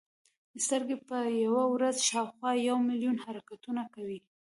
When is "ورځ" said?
1.73-1.95